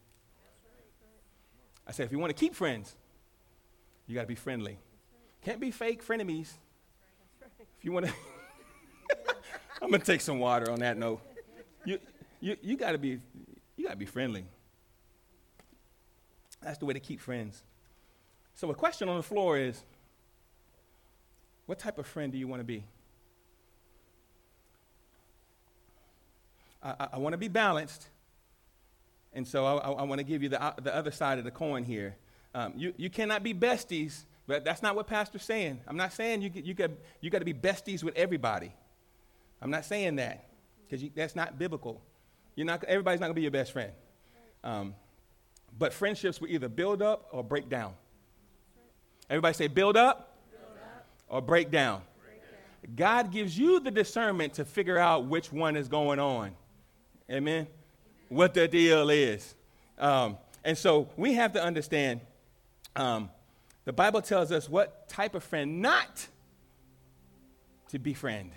[1.88, 2.96] I said, if you want to keep friends,
[4.08, 4.78] you got to be friendly.
[5.44, 6.52] Can't be fake frenemies.
[7.78, 8.14] If you want to,
[9.82, 11.22] I'm gonna take some water on that note.
[11.86, 12.00] You,
[12.42, 13.20] you, you got to be,
[13.78, 14.46] you got to be friendly.
[16.62, 17.64] That's the way to keep friends.
[18.54, 19.84] So, a question on the floor is
[21.66, 22.84] what type of friend do you want to be?
[26.82, 28.08] I, I, I want to be balanced.
[29.34, 31.52] And so I, I want to give you the, uh, the other side of the
[31.52, 32.16] coin here.
[32.56, 35.82] Um, you, you cannot be besties, but that's not what Pastor's saying.
[35.88, 36.90] I'm not saying you, you, got,
[37.22, 38.74] you got to be besties with everybody.
[39.62, 40.50] I'm not saying that
[40.88, 42.02] because that's not biblical.
[42.56, 43.92] You're not, everybody's not going to be your best friend.
[44.64, 44.96] Um,
[45.78, 47.94] but friendships will either build up or break down.
[49.30, 51.06] Everybody say build up, build up.
[51.28, 52.02] or break down.
[52.96, 56.52] God gives you the discernment to figure out which one is going on.
[57.30, 57.68] Amen?
[58.30, 59.56] What the deal is.
[59.98, 62.22] Um, and so we have to understand
[62.96, 63.30] um,
[63.86, 66.28] the Bible tells us what type of friend not
[67.90, 68.52] to befriend.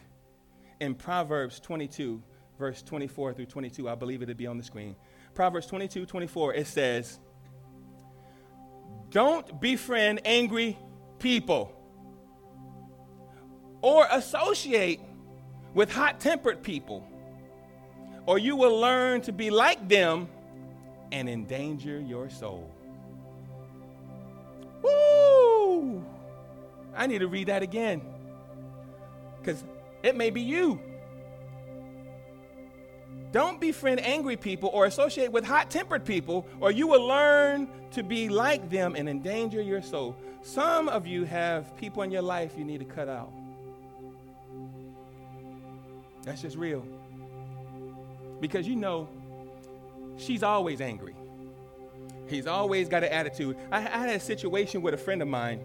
[0.81, 2.23] In Proverbs 22,
[2.59, 4.97] verse 24 through 22, I believe it'll be on the screen.
[5.35, 7.19] Proverbs 22, 24, it says,
[9.11, 10.79] Don't befriend angry
[11.19, 11.75] people
[13.81, 15.01] or associate
[15.75, 17.07] with hot tempered people,
[18.27, 20.29] or you will learn to be like them
[21.11, 22.71] and endanger your soul.
[24.83, 26.05] Woo!
[26.95, 28.03] I need to read that again
[29.39, 29.65] because
[30.03, 30.81] it may be you.
[33.33, 38.03] Don't befriend angry people or associate with hot tempered people, or you will learn to
[38.03, 40.15] be like them and endanger your soul.
[40.43, 43.33] Some of you have people in your life you need to cut out.
[46.25, 46.87] That's just real.
[48.41, 49.09] Because you know,
[50.19, 51.15] she's always angry.
[52.29, 53.57] He's always got an attitude.
[53.71, 55.61] I, I had a situation with a friend of mine.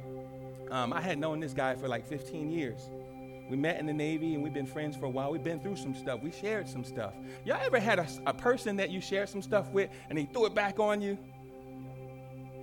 [0.71, 2.89] Um, I had known this guy for like 15 years.
[3.49, 5.31] We met in the Navy and we've been friends for a while.
[5.31, 6.21] We've been through some stuff.
[6.21, 7.13] We shared some stuff.
[7.45, 10.45] Y'all ever had a, a person that you shared some stuff with and he threw
[10.45, 11.17] it back on you?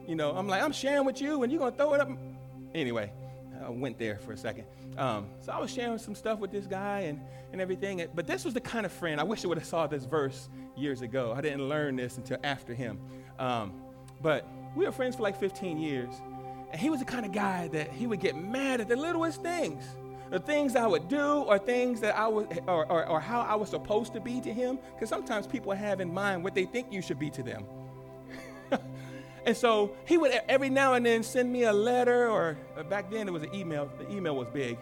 [0.06, 2.10] You know, I'm like, I'm sharing with you and you're going to throw it up.
[2.74, 3.10] Anyway,
[3.64, 4.66] I went there for a second.
[4.98, 7.20] Um, so I was sharing some stuff with this guy and,
[7.52, 8.06] and everything.
[8.14, 10.50] But this was the kind of friend, I wish I would have saw this verse
[10.76, 11.32] years ago.
[11.34, 12.98] I didn't learn this until after him.
[13.38, 13.72] Um,
[14.20, 16.14] but we were friends for like 15 years.
[16.72, 19.40] And he was the kind of guy that he would get mad at the littlest
[19.40, 19.84] things
[20.30, 23.54] the things I would do or things that I was, or, or, or how I
[23.54, 24.78] was supposed to be to him.
[24.94, 27.64] Because sometimes people have in mind what they think you should be to them.
[29.46, 33.10] and so he would every now and then send me a letter, or, or back
[33.10, 33.90] then it was an email.
[33.98, 34.78] The email was big.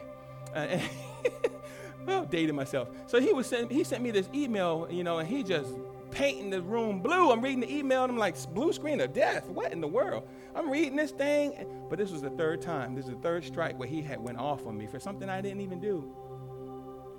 [0.55, 0.78] Uh,
[2.07, 2.88] well, dating myself.
[3.07, 5.70] So he was send, he sent me this email, you know, and he just
[6.12, 7.33] painting the room blue.
[7.33, 9.48] I'm reading the email and I'm like, blue screen of death.
[9.48, 10.29] What in the world?
[10.55, 12.94] I'm reading this thing, but this was the third time.
[12.94, 15.40] This is the third strike where he had went off on me for something I
[15.40, 16.14] didn't even do.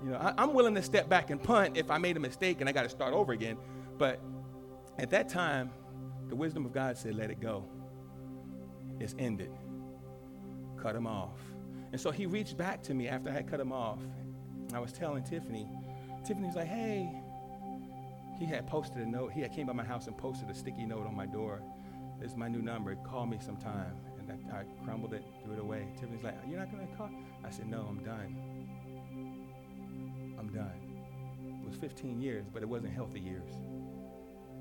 [0.03, 2.61] You know, I, am willing to step back and punt if I made a mistake
[2.61, 3.57] and I got to start over again.
[3.97, 4.21] But
[4.99, 5.71] at that time,
[6.29, 7.65] the wisdom of God said, let it go.
[8.99, 9.51] It's ended.
[10.77, 11.39] Cut him off.
[11.91, 13.99] And so he reached back to me after I had cut him off.
[14.73, 15.67] I was telling Tiffany,
[16.25, 17.22] Tiffany's like, hey,
[18.43, 19.31] he had posted a note.
[19.31, 21.61] He had came by my house and posted a sticky note on my door.
[22.19, 22.93] This is my new number.
[22.95, 23.95] Call me sometime.
[24.19, 25.87] And I, I crumbled it, threw it away.
[25.97, 27.09] Tiffany's like, You're not going to call?
[27.45, 28.35] I said, No, I'm done.
[30.37, 30.73] I'm done.
[31.61, 33.53] It was 15 years, but it wasn't healthy years.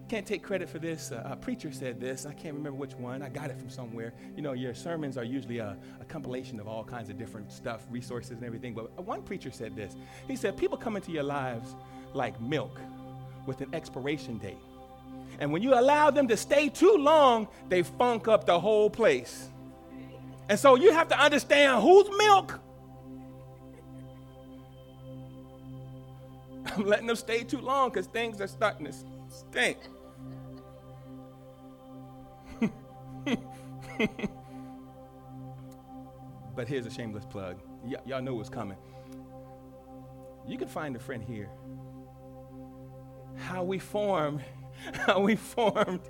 [0.09, 1.11] Can't take credit for this.
[1.11, 2.25] Uh, a preacher said this.
[2.25, 3.21] I can't remember which one.
[3.21, 4.14] I got it from somewhere.
[4.37, 7.85] You know, your sermons are usually a, a compilation of all kinds of different stuff,
[7.90, 8.75] resources, and everything.
[8.75, 9.97] But one preacher said this.
[10.29, 11.75] He said, People come into your lives
[12.14, 12.79] like milk
[13.46, 14.59] with an expiration date.
[15.38, 19.48] And when you allow them to stay too long, they funk up the whole place.
[20.48, 22.61] And so you have to understand whose milk.
[26.76, 28.92] I'm letting them stay too long because things are starting to
[29.28, 29.78] stink.
[36.55, 37.57] but here's a shameless plug.
[37.85, 38.78] Y- y'all know what's coming.
[40.46, 41.50] You can find a friend here
[43.37, 44.40] how we form,
[44.95, 46.01] how we formed,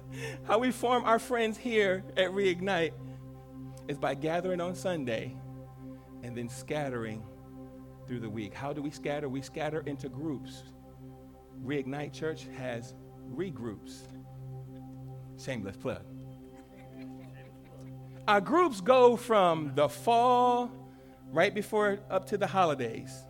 [0.45, 2.93] how we form our friends here at Reignite
[3.89, 5.37] is by gathering on Sunday
[6.23, 7.23] and then scattering
[8.07, 8.55] through the week.
[8.55, 9.29] How do we scatter?
[9.29, 10.65] We scatter into groups.
[11.65, 12.95] Reignite Church has
[13.35, 14.03] regroups.
[15.39, 16.03] Shameless plug.
[18.29, 20.71] Our groups go from the fall
[21.33, 23.25] right before up to the holidays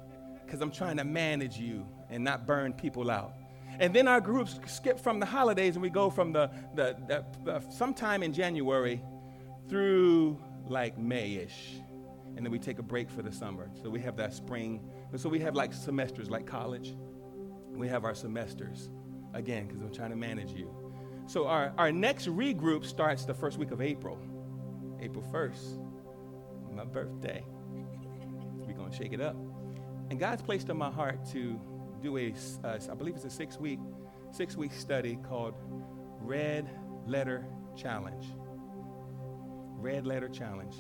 [0.45, 3.33] because I'm trying to manage you and not burn people out.
[3.79, 7.25] And then our groups skip from the holidays and we go from the, the, the,
[7.45, 9.03] the sometime in January
[9.69, 11.81] through like Mayish.
[12.37, 13.71] And then we take a break for the summer.
[13.83, 14.81] So we have that spring.
[15.17, 16.95] So we have like semesters like college.
[17.75, 18.91] We have our semesters
[19.35, 20.75] again because I'm trying to manage you.
[21.27, 24.19] So our, our next regroup starts the first week of April.
[25.01, 25.79] April 1st,
[26.73, 27.45] my birthday.
[28.67, 29.37] We're going to shake it up.
[30.11, 31.61] And God's placed on my heart to
[32.03, 32.35] do a,
[32.65, 33.79] uh, I believe it's a six week,
[34.31, 35.55] six week study called
[36.21, 36.69] Red
[37.07, 38.27] Letter Challenge.
[39.79, 40.75] Red Letter Challenge.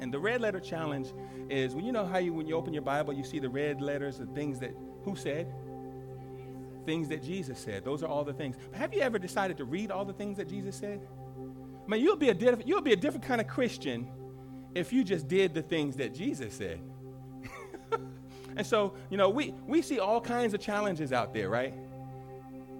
[0.00, 1.12] And the red letter challenge
[1.50, 3.80] is when you know how you when you open your Bible, you see the red
[3.80, 5.52] letters, the things that who said?
[6.86, 7.84] Things that Jesus said.
[7.84, 8.56] Those are all the things.
[8.70, 11.00] But have you ever decided to read all the things that Jesus said?
[11.84, 14.08] I mean, you'll be a diff- you'll be a different kind of Christian
[14.74, 16.80] if you just did the things that Jesus said.
[18.58, 21.72] And so, you know, we, we see all kinds of challenges out there, right?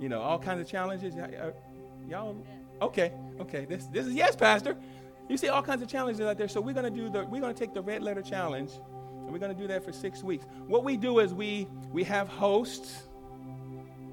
[0.00, 1.14] You know, all kinds of challenges.
[1.14, 1.52] Uh,
[2.08, 2.36] y'all,
[2.82, 3.64] okay, okay.
[3.64, 4.76] This, this is yes, Pastor.
[5.28, 6.48] You see all kinds of challenges out there.
[6.48, 9.30] So we're going to do the, we're going to take the red letter challenge, and
[9.30, 10.44] we're going to do that for six weeks.
[10.66, 13.04] What we do is we, we have hosts,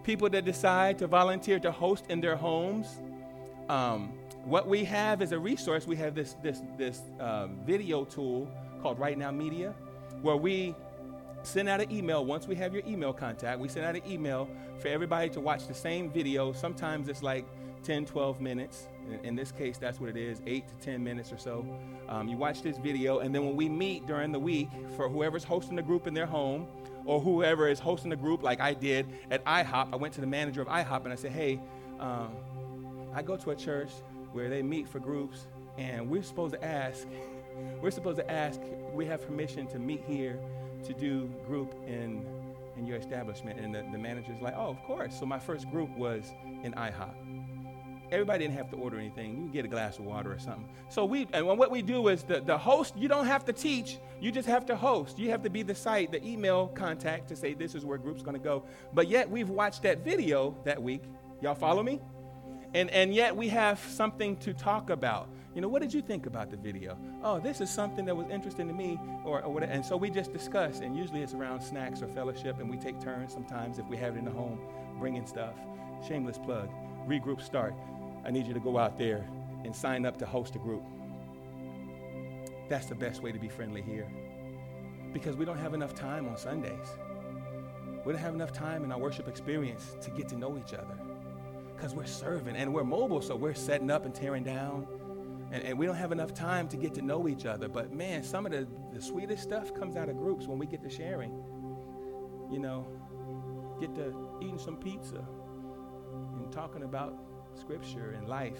[0.04, 3.00] people that decide to volunteer to host in their homes.
[3.70, 5.88] Um, what we have is a resource.
[5.88, 8.48] We have this, this, this um, video tool
[8.84, 9.74] called Right Now Media,
[10.22, 10.76] where we
[11.46, 12.26] send out an email.
[12.26, 15.68] Once we have your email contact, we send out an email for everybody to watch
[15.68, 16.52] the same video.
[16.52, 17.46] Sometimes it's like
[17.84, 18.88] 10, 12 minutes.
[19.24, 21.64] In, this case, that's what it is 8 to 10 minutes or so.
[22.10, 25.44] Um, you watch this video, and then when we meet during the week for whoever's
[25.44, 26.68] hosting the group in their home,
[27.06, 30.28] or whoever is hosting the group, like I did at IHOP, I went to the
[30.28, 31.62] manager of IHOP and I said, Hey,
[32.00, 32.32] um,
[33.14, 33.92] I go to a church
[34.34, 35.46] where they meet for groups,
[35.78, 37.08] and we're supposed to ask,
[37.80, 38.60] we're supposed to ask,
[38.92, 40.40] we have permission to meet here
[40.86, 42.26] to do group in,
[42.78, 43.60] in your establishment.
[43.60, 45.18] And the, the manager's like, oh, of course.
[45.18, 46.32] So my first group was
[46.64, 47.14] in IHOP.
[48.12, 49.44] Everybody didn't have to order anything.
[49.44, 50.70] You get a glass of water or something.
[50.90, 53.98] So we, and what we do is the, the host, you don't have to teach.
[54.22, 55.18] You just have to host.
[55.18, 58.22] You have to be the site, the email contact to say this is where group's
[58.22, 58.64] to go.
[58.94, 61.04] But yet we've watched that video that week.
[61.42, 62.00] Y'all follow me?
[62.76, 65.30] And, and yet we have something to talk about.
[65.56, 66.98] You know, what did you think about the video?
[67.24, 69.72] Oh, this is something that was interesting to me, or, or whatever.
[69.72, 73.00] And so we just discuss, and usually it's around snacks or fellowship, and we take
[73.00, 74.60] turns sometimes if we have it in the home,
[75.00, 75.54] bringing stuff.
[76.06, 76.70] Shameless plug.
[77.08, 77.74] Regroup start.
[78.26, 79.26] I need you to go out there
[79.64, 80.84] and sign up to host a group.
[82.68, 84.12] That's the best way to be friendly here.
[85.14, 86.98] Because we don't have enough time on Sundays.
[88.04, 90.98] We don't have enough time in our worship experience to get to know each other
[91.76, 94.88] because we're serving and we're mobile, so we're setting up and tearing down.
[95.56, 97.70] And, and, we don't have enough time to get to know each other.
[97.70, 100.84] But man, some of the, the sweetest stuff comes out of groups when we get
[100.84, 101.32] to sharing.
[102.52, 102.86] You know,
[103.80, 105.24] get to eating some pizza
[106.36, 107.18] and talking about
[107.58, 108.60] scripture and life.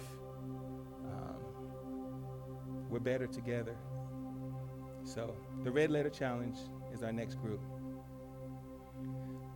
[1.04, 1.36] Um,
[2.88, 3.76] we're better together.
[5.04, 6.56] So, the Red Letter Challenge
[6.94, 7.60] is our next group.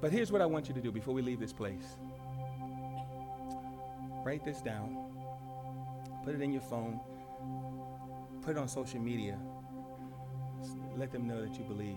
[0.02, 1.96] But here's what I want you to do before we leave this place.
[4.26, 5.06] Write this down.
[6.22, 7.00] Put it in your phone.
[8.42, 9.38] Put it on social media.
[10.96, 11.96] Let them know that you believe.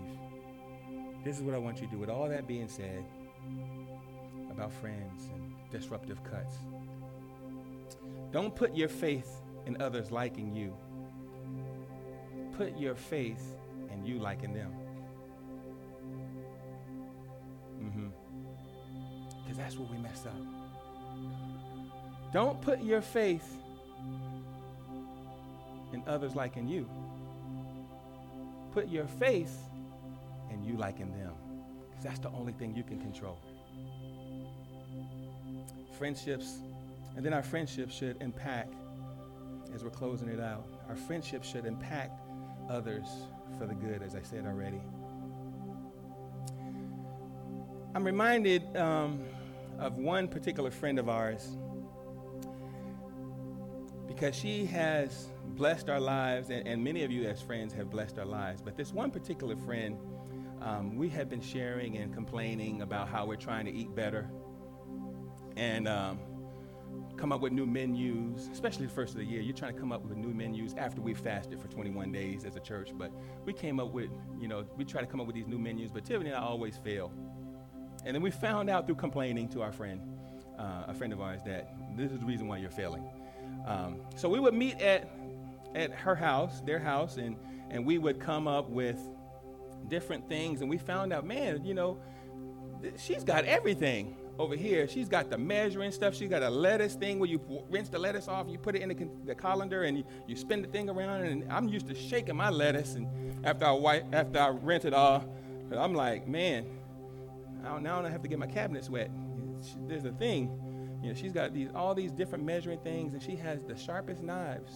[1.24, 1.98] This is what I want you to do.
[1.98, 3.04] With all that being said
[4.50, 6.56] about friends and disruptive cuts,
[8.30, 10.74] don't put your faith in others liking you.
[12.56, 13.56] Put your faith
[13.90, 14.72] in you liking them.
[17.80, 18.08] Mm-hmm.
[19.42, 20.36] Because that's where we mess up.
[22.32, 23.58] Don't put your faith
[25.94, 26.88] in others like in you.
[28.72, 29.56] Put your faith
[30.50, 31.32] in you like in them.
[31.88, 33.38] Because that's the only thing you can control.
[35.96, 36.58] Friendships,
[37.16, 38.74] and then our friendships should impact,
[39.72, 42.20] as we're closing it out, our friendships should impact
[42.68, 43.06] others
[43.58, 44.80] for the good, as I said already.
[47.94, 49.20] I'm reminded um,
[49.78, 51.56] of one particular friend of ours
[54.08, 58.18] because she has blessed our lives, and, and, many of you as friends have blessed
[58.18, 58.60] our lives.
[58.60, 59.98] But this one particular friend,
[60.60, 64.28] um, we have been sharing and complaining about how we're trying to eat better
[65.56, 66.18] and um,
[67.16, 69.40] come up with new menus, especially the first of the year.
[69.40, 72.56] You're trying to come up with new menus after we fasted for 21 days as
[72.56, 72.90] a church.
[72.96, 73.12] But
[73.44, 75.90] we came up with, you know, we try to come up with these new menus,
[75.90, 77.12] but Tiffany and I always fail.
[78.04, 80.00] And then we found out through complaining to our friend,
[80.58, 83.04] uh, a friend of ours, that this is the reason why you're failing.
[83.66, 85.08] Um, so we would meet at,
[85.74, 87.36] at her house, their house, and,
[87.70, 88.98] and we would come up with
[89.88, 90.60] different things.
[90.60, 91.98] And we found out, man, you know,
[92.96, 94.88] she's got everything over here.
[94.88, 96.14] She's got the measuring stuff.
[96.14, 98.88] She's got a lettuce thing where you rinse the lettuce off, you put it in
[98.88, 101.22] the, the colander, and you, you spin the thing around.
[101.22, 104.94] And I'm used to shaking my lettuce, and after I wipe, after I rinse it
[104.94, 105.24] off,
[105.76, 106.66] I'm like, man,
[107.64, 109.10] I don't, now I don't have to get my cabinets wet.
[109.88, 110.60] There's a thing
[111.04, 114.22] you know, she's got these all these different measuring things, and she has the sharpest
[114.22, 114.72] knives.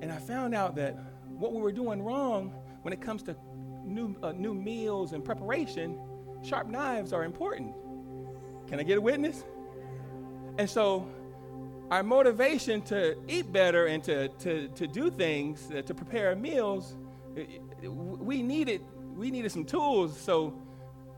[0.00, 3.36] And I found out that what we were doing wrong when it comes to
[3.84, 5.98] new uh, new meals and preparation,
[6.42, 7.74] sharp knives are important.
[8.68, 9.44] Can I get a witness?
[10.58, 11.08] And so
[11.90, 16.96] our motivation to eat better and to, to, to do things, uh, to prepare meals,
[17.82, 18.82] we needed,
[19.14, 20.18] we needed some tools.
[20.18, 20.58] So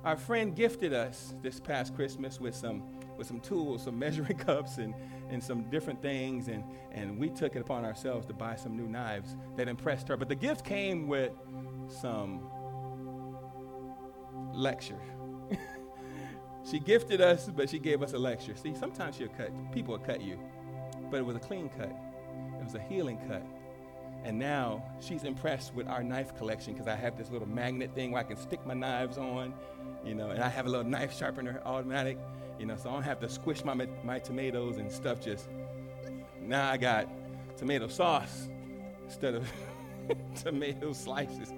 [0.05, 2.83] our friend gifted us this past Christmas with some
[3.17, 4.95] with some tools, some measuring cups, and,
[5.31, 6.49] and some different things.
[6.49, 10.17] And, and we took it upon ourselves to buy some new knives that impressed her.
[10.17, 11.33] But the gift came with
[11.89, 12.49] some
[14.53, 15.01] lecture.
[16.71, 18.55] she gifted us, but she gave us a lecture.
[18.57, 20.39] See, sometimes she'll cut, people will cut you,
[21.11, 21.91] but it was a clean cut,
[22.59, 23.43] it was a healing cut.
[24.25, 28.11] And now she's impressed with our knife collection because I have this little magnet thing
[28.11, 29.55] where I can stick my knives on,
[30.05, 32.19] you know, and I have a little knife sharpener automatic,
[32.59, 35.49] you know, so I don't have to squish my, my tomatoes and stuff just.
[36.41, 37.09] Now I got
[37.57, 38.49] tomato sauce
[39.05, 39.51] instead of
[40.43, 41.53] tomato slices.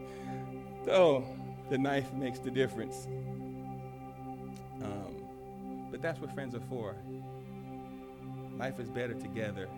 [0.85, 1.25] So
[1.71, 3.07] the knife makes the difference.
[4.83, 5.15] Um,
[5.91, 6.97] but that's what friends are for.
[8.59, 9.69] Life is better together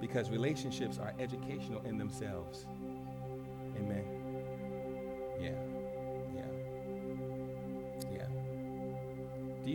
[0.00, 2.66] because relationships are educational in themselves.
[3.76, 4.15] Amen.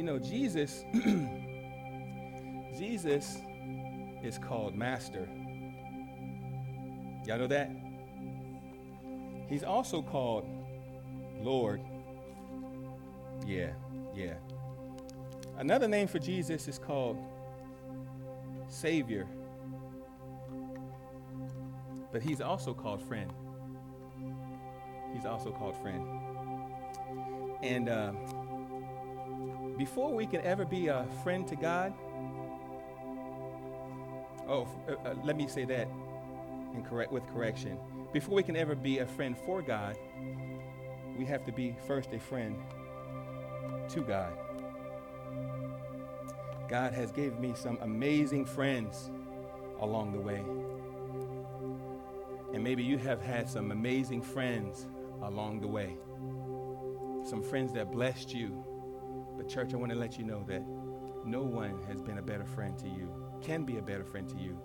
[0.01, 0.83] You know Jesus?
[2.75, 3.37] Jesus
[4.23, 5.29] is called Master.
[7.27, 7.69] Y'all know that?
[9.47, 10.49] He's also called
[11.39, 11.81] Lord.
[13.45, 13.73] Yeah,
[14.15, 14.33] yeah.
[15.59, 17.23] Another name for Jesus is called
[18.69, 19.27] Savior.
[22.11, 23.31] But he's also called friend.
[25.13, 26.03] He's also called friend.
[27.61, 28.13] And uh,
[29.77, 31.93] before we can ever be a friend to God,
[34.47, 35.87] oh, uh, uh, let me say that
[36.73, 37.77] in correct with correction.
[38.13, 39.97] Before we can ever be a friend for God,
[41.17, 42.55] we have to be first a friend
[43.89, 44.33] to God.
[46.69, 49.11] God has given me some amazing friends
[49.81, 50.41] along the way.
[52.53, 54.87] And maybe you have had some amazing friends
[55.21, 55.97] along the way.
[57.23, 58.63] Some friends that blessed you.
[59.41, 60.61] But, church, I want to let you know that
[61.25, 63.11] no one has been a better friend to you,
[63.41, 64.55] can be a better friend to you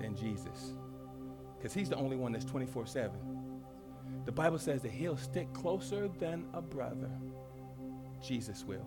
[0.00, 0.74] than Jesus.
[1.58, 3.10] Because he's the only one that's 24 7.
[4.24, 7.10] The Bible says that he'll stick closer than a brother.
[8.22, 8.86] Jesus will.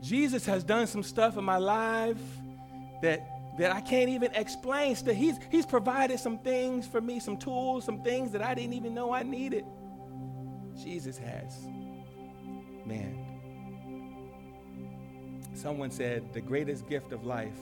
[0.00, 2.20] Jesus has done some stuff in my life
[3.02, 4.94] that that I can't even explain.
[4.94, 8.74] Still, he's, he's provided some things for me, some tools, some things that I didn't
[8.74, 9.64] even know I needed.
[10.80, 11.66] Jesus has.
[12.86, 13.31] Man.
[15.62, 17.54] Someone said the greatest gift of life.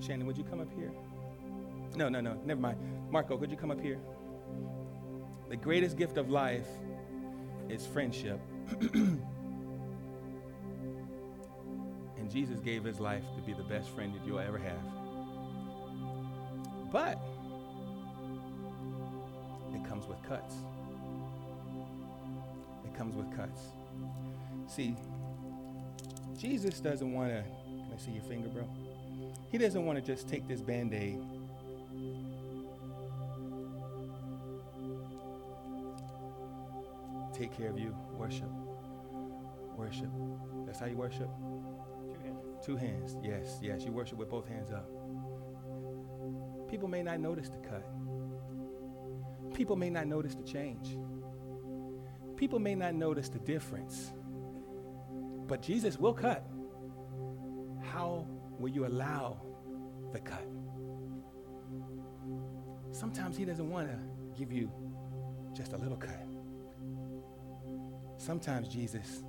[0.00, 0.92] Shannon, would you come up here?
[1.96, 2.78] No, no, no, never mind.
[3.10, 3.98] Marco, could you come up here?
[5.48, 6.68] The greatest gift of life
[7.68, 8.38] is friendship.
[8.92, 9.20] and
[12.30, 14.78] Jesus gave his life to be the best friend that you'll ever have.
[16.92, 17.18] But
[19.74, 20.54] it comes with cuts.
[22.84, 23.62] It comes with cuts.
[24.68, 24.96] See,
[26.42, 28.68] Jesus doesn't want to, can I see your finger, bro?
[29.52, 31.20] He doesn't want to just take this band aid
[37.42, 37.94] take care of you.
[38.12, 38.48] Worship.
[39.76, 40.10] Worship.
[40.66, 41.28] That's how you worship?
[42.14, 42.66] Two hands.
[42.66, 43.16] Two hands.
[43.22, 43.84] Yes, yes.
[43.84, 44.88] You worship with both hands up.
[46.68, 47.84] People may not notice the cut.
[49.54, 50.96] People may not notice the change.
[52.36, 54.12] People may not notice the difference.
[55.52, 56.46] But Jesus will cut.
[57.82, 58.26] How
[58.58, 59.36] will you allow
[60.10, 60.48] the cut?
[62.90, 63.98] Sometimes He doesn't want to
[64.34, 64.72] give you
[65.52, 66.26] just a little cut.
[68.16, 69.24] Sometimes Jesus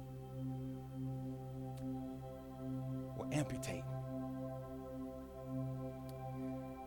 [3.18, 3.84] will amputate.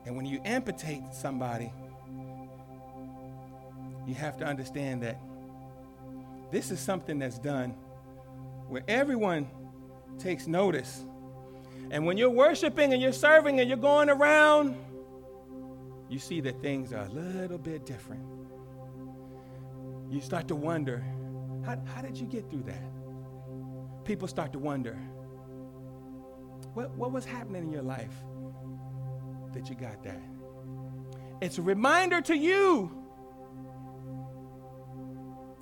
[0.06, 1.70] And when you amputate somebody,
[4.06, 5.20] you have to understand that
[6.50, 7.74] this is something that's done
[8.68, 9.48] where everyone
[10.18, 11.04] takes notice.
[11.90, 14.76] And when you're worshiping and you're serving and you're going around,
[16.08, 18.24] you see that things are a little bit different.
[20.10, 21.04] You start to wonder
[21.64, 22.82] how, how did you get through that?
[24.04, 24.94] People start to wonder
[26.74, 28.14] what, what was happening in your life
[29.52, 30.20] that you got that?
[31.40, 32.86] It's a reminder to you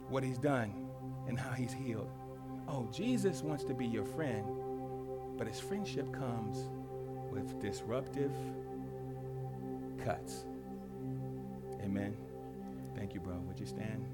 [0.09, 0.73] what he's done
[1.27, 2.11] and how he's healed.
[2.69, 4.47] Oh, Jesus wants to be your friend,
[5.37, 6.69] but his friendship comes
[7.31, 8.33] with disruptive
[10.05, 10.45] cuts.
[11.83, 12.17] Amen.
[12.97, 13.37] Thank you, bro.
[13.37, 14.07] Would you stand?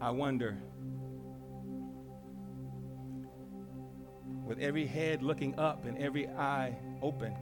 [0.00, 0.58] I wonder,
[4.44, 7.34] with every head looking up and every eye open,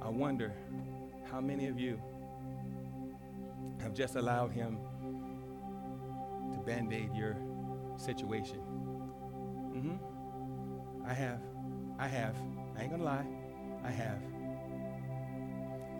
[0.00, 0.54] I wonder
[1.30, 2.00] how many of you
[3.80, 4.78] have just allowed Him
[6.64, 7.36] band aid your
[7.96, 8.60] situation.
[9.74, 9.96] Mm-hmm.
[11.06, 11.40] I have.
[11.98, 12.36] I have.
[12.76, 13.26] I ain't gonna lie.
[13.84, 14.20] I have.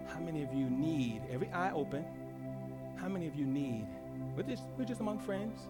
[0.07, 2.05] How many of you need, every eye open,
[2.97, 3.87] how many of you need
[4.37, 5.69] We're just, we're just among friends.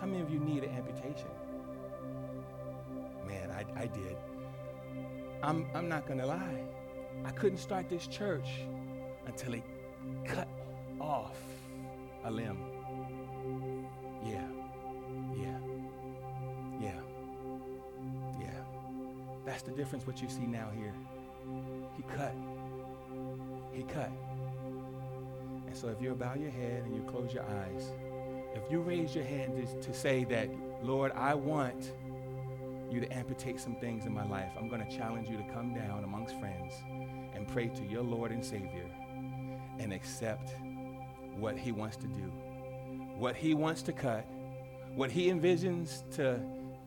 [0.00, 1.28] How many of you need an amputation?
[3.26, 4.16] Man, I, I did.
[5.42, 6.64] I'm, I'm not to lie.
[7.24, 8.48] I couldn't start this church
[9.26, 9.62] until he
[10.24, 10.48] cut
[11.00, 11.38] off
[12.24, 12.73] a limb.
[19.74, 20.94] Difference what you see now here.
[21.96, 22.34] He cut.
[23.72, 24.10] He cut.
[25.66, 27.90] And so if you bow your head and you close your eyes,
[28.54, 30.48] if you raise your hand to, to say that,
[30.82, 31.92] Lord, I want
[32.90, 35.74] you to amputate some things in my life, I'm going to challenge you to come
[35.74, 36.74] down amongst friends
[37.34, 38.88] and pray to your Lord and Savior
[39.80, 40.54] and accept
[41.36, 42.32] what He wants to do,
[43.16, 44.24] what He wants to cut,
[44.94, 46.40] what He envisions to,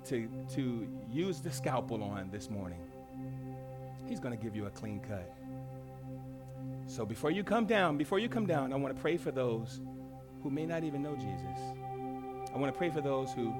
[0.07, 2.79] to, to use the scalpel on this morning.
[4.07, 5.33] He's going to give you a clean cut.
[6.85, 9.81] So before you come down, before you come down, I want to pray for those
[10.41, 11.59] who may not even know Jesus.
[12.53, 13.53] I want to pray for those who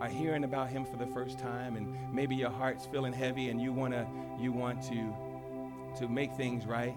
[0.00, 3.60] are hearing about him for the first time and maybe your heart's feeling heavy and
[3.60, 4.06] you want to
[4.40, 5.12] you want to
[5.98, 6.94] to make things right.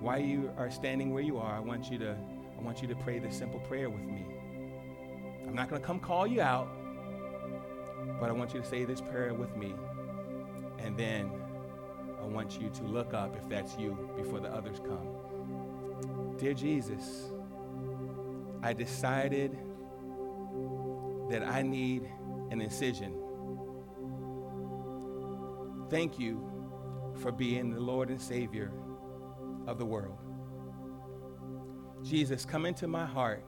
[0.00, 2.94] While you are standing where you are, I want you to I want you to
[2.96, 4.26] pray this simple prayer with me.
[5.46, 6.68] I'm not going to come call you out,
[8.20, 9.74] but I want you to say this prayer with me.
[10.78, 11.30] And then
[12.20, 16.36] I want you to look up if that's you before the others come.
[16.38, 17.30] Dear Jesus,
[18.62, 19.56] I decided
[21.30, 22.08] that I need
[22.50, 23.14] an incision.
[25.90, 26.44] Thank you
[27.20, 28.72] for being the Lord and Savior
[29.66, 30.18] of the world.
[32.02, 33.44] Jesus, come into my heart.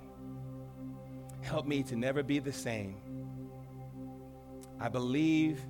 [1.43, 2.97] Help me to never be the same.
[4.81, 5.61] I believe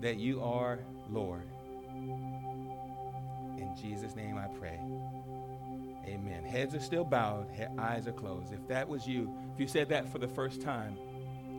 [0.00, 0.78] that you are
[1.10, 1.48] Lord.
[3.56, 4.78] In Jesus' name I pray.
[6.06, 6.44] Amen.
[6.44, 7.48] Heads are still bowed,
[7.78, 8.52] eyes are closed.
[8.52, 10.96] If that was you, if you said that for the first time,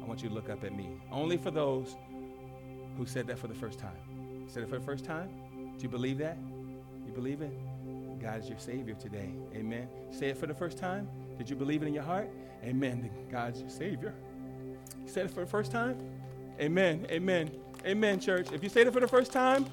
[0.01, 0.87] I want you to look up at me.
[1.11, 1.95] Only for those
[2.97, 4.45] who said that for the first time.
[4.47, 5.29] Said it for the first time?
[5.77, 6.37] Do you believe that?
[7.05, 7.51] You believe it?
[8.21, 9.31] God is your Savior today.
[9.53, 9.87] Amen.
[10.11, 11.09] Say it for the first time.
[11.37, 12.29] Did you believe it in your heart?
[12.63, 13.09] Amen.
[13.29, 14.13] God's your Savior.
[15.03, 15.97] You said it for the first time?
[16.59, 17.05] Amen.
[17.09, 17.51] Amen.
[17.85, 18.51] Amen, church.
[18.51, 19.65] If you said it for the first time,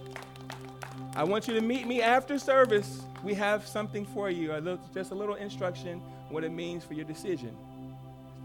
[1.14, 3.02] I want you to meet me after service.
[3.22, 6.94] We have something for you, a little, just a little instruction what it means for
[6.94, 7.56] your decision.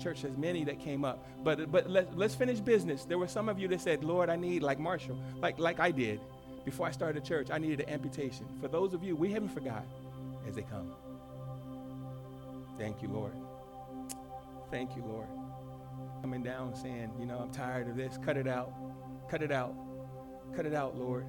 [0.01, 3.05] Church has many that came up, but but let, let's finish business.
[3.05, 5.89] There were some of you that said, "Lord, I need like Marshall, like like I
[5.91, 6.19] did
[6.65, 7.49] before I started church.
[7.49, 9.83] I needed an amputation." For those of you, we haven't forgot
[10.47, 10.93] as they come.
[12.77, 13.33] Thank you, Lord.
[14.69, 15.27] Thank you, Lord.
[16.27, 18.19] Coming down saying, you know, I'm tired of this.
[18.21, 18.73] Cut it out.
[19.29, 19.73] Cut it out.
[20.53, 21.25] Cut it out, Lord.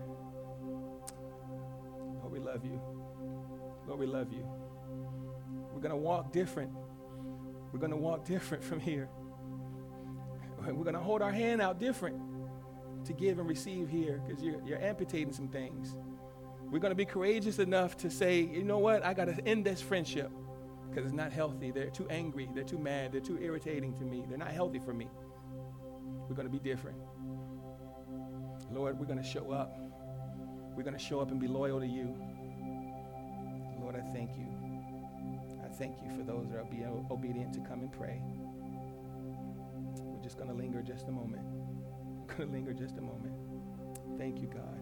[2.21, 2.81] Lord, we love you.
[3.87, 4.45] Lord, we love you.
[5.73, 6.73] We're going to walk different.
[7.73, 9.09] We're going to walk different from here.
[10.67, 12.21] We're going to hold our hand out different
[13.05, 15.97] to give and receive here because you're, you're amputating some things.
[16.73, 19.05] We're going to be courageous enough to say, you know what?
[19.05, 20.33] I got to end this friendship
[20.89, 21.71] because it's not healthy.
[21.71, 22.49] They're too angry.
[22.55, 23.13] They're too mad.
[23.13, 24.25] They're too irritating to me.
[24.29, 25.09] They're not healthy for me.
[26.29, 26.99] We're going to be different.
[28.71, 29.75] Lord, we're going to show up.
[30.77, 32.15] We're going to show up and be loyal to you.
[33.81, 34.47] Lord, I thank you.
[35.65, 38.21] I thank you for those that are being obedient to come and pray.
[40.01, 41.43] We're just going to linger just a moment.
[41.45, 43.35] We're going to linger just a moment.
[44.19, 44.81] Thank you, God.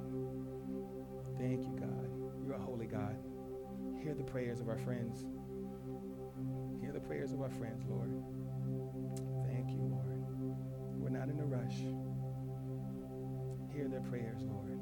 [1.39, 2.11] Thank you, God.
[2.45, 3.17] You're a holy God.
[4.03, 5.25] Hear the prayers of our friends.
[7.07, 8.11] Prayers of our friends, Lord.
[9.47, 10.57] Thank you, Lord.
[10.99, 11.79] We're not in a rush.
[13.73, 14.76] Hear their prayers, Lord.